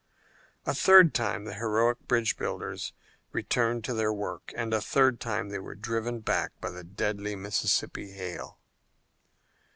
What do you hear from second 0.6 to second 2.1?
A third time the heroic